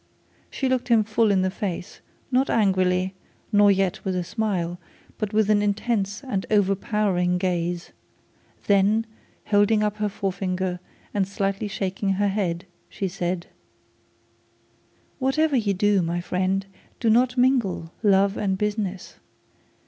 She 0.49 0.67
looked 0.67 0.89
at 0.89 0.93
him 0.95 1.03
full 1.03 1.29
in 1.29 1.43
the 1.43 1.51
face, 1.51 2.01
not 2.31 2.49
angrily, 2.49 3.13
nor 3.51 3.69
yet 3.69 4.03
with 4.03 4.15
a 4.15 4.23
smile, 4.23 4.79
but 5.19 5.31
with 5.31 5.47
an 5.47 5.61
intense 5.61 6.23
and 6.23 6.43
overpowering 6.49 7.37
gaze; 7.37 7.91
and 8.57 8.63
then 8.65 9.05
holding 9.45 9.83
up 9.83 9.97
her 9.97 10.09
forefinger, 10.09 10.79
and 11.13 11.27
slightly 11.27 11.67
shaking 11.67 12.13
her 12.13 12.29
head 12.29 12.65
she 12.89 13.07
said: 13.07 13.45
'Whatever 15.19 15.55
you 15.55 15.75
do, 15.75 16.01
my 16.01 16.19
friend, 16.19 16.65
do 16.99 17.07
not 17.07 17.37
mingle 17.37 17.93
love 18.01 18.37
and 18.37 18.57
business. 18.57 19.17